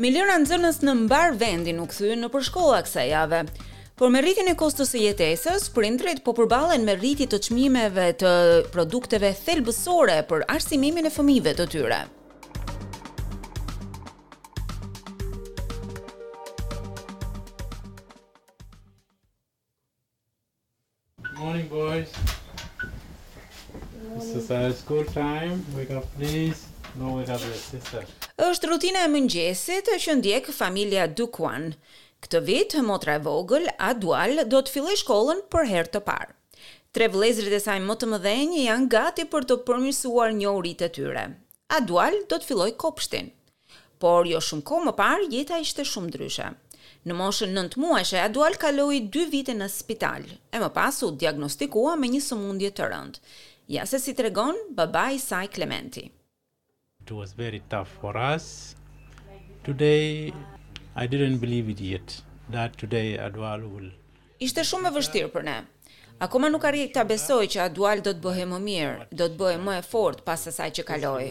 [0.00, 3.40] Me nxënës në mbar vendin u këthy në përshkolla kësa jave.
[4.00, 8.06] Por me rritjen e kostos e jetesës, për indrejt po përbalen me rritje të qmimeve
[8.22, 8.30] të
[8.72, 12.00] produkteve thelbësore për arsimimin e fëmive të tyre.
[21.20, 22.08] Good morning, boys.
[22.16, 24.16] morning.
[24.18, 25.62] This is our school time.
[25.76, 26.64] Wake up, please.
[26.96, 28.06] No, wake up, sister
[28.40, 31.74] është rutina e mëngjesit që ndjek familja Duquan.
[32.24, 36.32] Këtë vit, motra e vogël Adual do të fillojë shkollën për herë të parë.
[36.92, 41.24] Tre vëllezërit e saj më të mëdhenj janë gati për të përmirësuar njohuritë e tyre.
[41.78, 43.28] Adual do të fillojë kopshtin.
[44.00, 46.48] Por jo shumë kohë më parë, jeta ishte shumë ndryshe.
[47.06, 51.96] Në moshën 9 muajshe, Adual kaloi 2 vite në spital e më pas u diagnostikua
[52.00, 53.20] me një sëmundje të rëndë.
[53.76, 56.08] Ja se si tregon babai i saj Clementi
[57.06, 58.44] it was very tough for us.
[59.68, 60.32] Today
[61.02, 62.08] I didn't believe it yet
[62.54, 63.90] that today Adwal will
[64.46, 65.56] Ishte shumë e vështirë për ne.
[66.22, 69.58] Akoma nuk arrij ta besoj që Adwal do të bëhej më mirë, do të bëhej
[69.66, 71.28] më e fortë pas asaj që kaloi.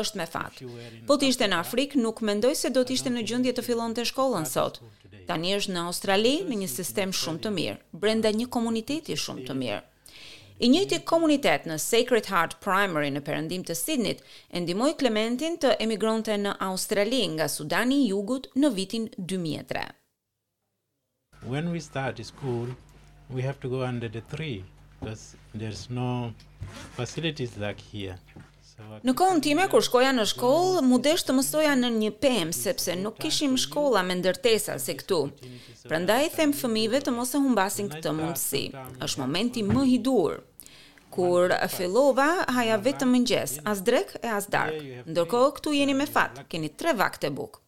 [0.00, 0.60] Është me fat.
[1.08, 4.04] Po të ishte në Afrikë, nuk mendoj se do të ishte në gjendje të fillonte
[4.10, 4.78] shkollën sot.
[5.28, 9.56] Tani është në Australi në një sistem shumë të mirë, brenda një komuniteti shumë të
[9.64, 9.80] mirë.
[10.60, 14.18] I njëti komunitet në Sacred Heart Primary në Perëndim të Sidnit,
[14.54, 19.84] e ndihmoi Clementin të emigronte në Australi nga Sudani i Jugut në vitin 2003.
[21.48, 22.68] When we start school,
[23.32, 24.62] we have to go under the tree
[24.98, 26.34] because there's no
[26.98, 28.18] facilities like here.
[28.80, 32.54] Uh, në kohën time, kur shkoja në shkollë, mu desh të mësoja në një pëmë,
[32.56, 35.18] sepse nuk kishim shkolla me ndërtesa se këtu.
[35.88, 38.62] Pra nda i them fëmive të mos e humbasin këtë mundësi.
[39.08, 40.40] është momenti më hidurë
[41.10, 44.76] kur fillova haja vetëm mëngjes, as drek e as dark.
[45.08, 47.60] Ndërkohë këtu jeni me fat, keni tre vakte bukë.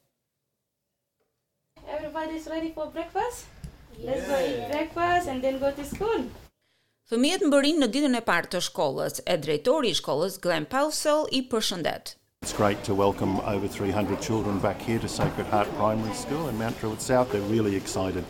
[1.93, 3.51] Everybody is ready for breakfast?
[3.99, 6.27] Let's go eat breakfast and then go to school.
[7.11, 11.27] Fëmijët më bërin në ditën e partë të shkollës, e drejtori i shkollës, Glenn Pelsell,
[11.37, 12.15] i përshëndet.
[12.43, 16.59] It's great to welcome over 300 children back here to Sacred Heart Primary School in
[16.59, 17.31] Mount Druitt South.
[17.31, 18.25] They're really excited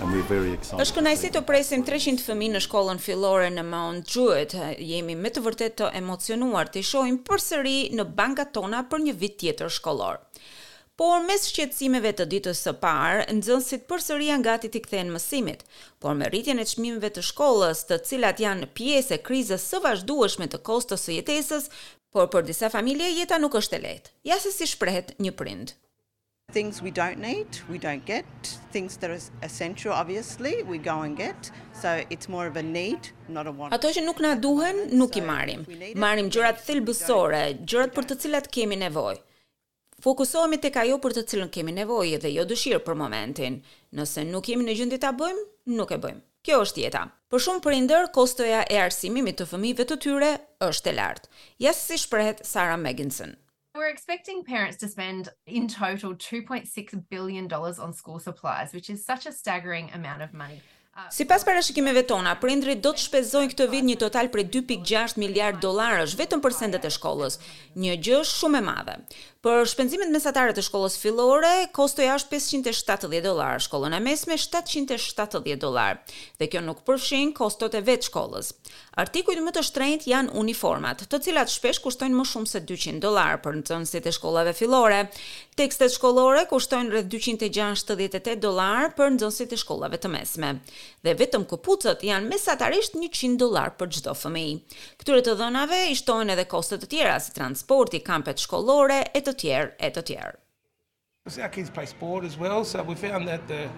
[0.00, 0.82] and we're very excited.
[0.84, 4.54] Është kënaqësi të presim 300 fëmijë në shkollën fillore në Mount Druitt.
[4.84, 9.36] Jemi me të vërtetë të emocionuar të shohim përsëri në bankat tona për një vit
[9.42, 10.20] tjetër shkollor.
[10.96, 15.60] Por mes shqetësimeve të ditës së parë, nxënësit përsëri janë gati të kthehen mësimit,
[16.00, 20.48] por me rritjen e çmimeve të shkollës, të cilat janë pjesë e krizës së vazhdueshme
[20.48, 21.68] të kostos së jetesës,
[22.16, 24.14] por për disa familje jeta nuk është e lehtë.
[24.32, 25.76] Ja se si shprehet një prind.
[26.54, 28.24] Things we don't need, we don't get,
[28.76, 31.40] things that are essential obviously we go and get
[31.82, 33.02] so it's more of a need
[33.36, 35.62] not a want ato që nuk na duhen nuk i marrim
[36.04, 39.20] marrim gjërat thelbësore gjërat për të cilat kemi nevojë
[40.06, 43.56] fokusohemi tek ajo për të cilën kemi nevojë dhe jo dëshirë për momentin
[44.00, 47.04] nëse nuk jemi në gjendje ta bëjmë nuk e bëjmë kjo është jeta
[47.34, 50.28] Për shumë për kostoja e arsimimit të fëmive të tyre
[50.68, 51.26] është e lartë.
[51.64, 53.32] Jasë si shprehet Sara Meginson
[53.76, 56.68] we're expecting parents to spend in total 2.6
[57.10, 60.62] billion dollars on school supplies, which is such a staggering amount of money.
[60.96, 65.18] Uh, si pas parashikimeve tona, prindrit do të shpezojnë këtë vit një total për 2.6
[65.20, 67.36] miliard dolarës vetëm për sendet e shkollës,
[67.84, 68.94] një gjë shumë e madhe.
[69.46, 76.00] Për shpenzimet mesatare të shkollës fillore, kostoja është 570 dollar, shkolla e mesme 770 dollar,
[76.40, 78.48] dhe kjo nuk përfshin kostot e vetë shkollës.
[78.98, 83.38] Artikujt më të shtrenjtë janë uniformat, të cilat shpesh kushtojnë më shumë se 200 dollar
[83.44, 85.04] për nxënësit e shkollave fillore.
[85.56, 90.50] Tekstet shkollore kushtojnë rreth 268 dollar për nxënësit e shkollave të mesme,
[91.06, 94.58] dhe vetëm këpucët janë mesatarisht 100 dollar për çdo fëmijë.
[95.00, 99.35] Këtyre të dhënave i shtohen edhe kostet të tjera si transporti, kampet shkollore e të
[99.40, 100.42] tjerë e të tjerë.
[101.26, 103.70] See our kids play sport as well, so we found that the uh,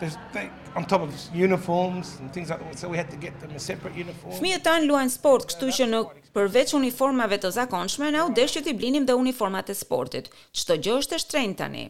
[0.00, 3.38] there's they, on top of uniforms and things like that, so we had to get
[3.40, 4.34] them a separate uniform.
[4.34, 6.00] Fëmijët tan luajn sport, kështu që në
[6.34, 10.32] përveç uniformave të zakonshme, ne u desh që të blinim dhe uniformat e sportit.
[10.56, 11.84] Çdo gjë është e shtrenjtë tani.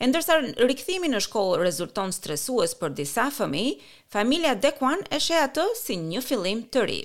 [0.00, 3.76] E ndërsa rikthimi në shkollë rezulton stresues për disa fëmijë,
[4.12, 6.98] familja Dekuan e sheh atë si një fillim të ri.